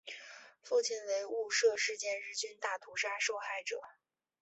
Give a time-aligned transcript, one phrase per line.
[0.63, 3.79] 父亲为雾社事件日军大屠杀受害者。